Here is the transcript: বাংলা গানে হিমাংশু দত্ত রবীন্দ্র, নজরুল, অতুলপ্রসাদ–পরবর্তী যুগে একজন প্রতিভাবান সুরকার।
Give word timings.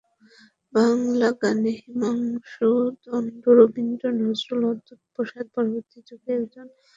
বাংলা 0.73 1.29
গানে 1.41 1.71
হিমাংশু 1.79 2.69
দত্ত 3.03 3.43
রবীন্দ্র, 3.57 4.03
নজরুল, 4.19 4.61
অতুলপ্রসাদ–পরবর্তী 4.71 5.97
যুগে 6.07 6.31
একজন 6.33 6.65
প্রতিভাবান 6.65 6.75
সুরকার। 6.75 6.87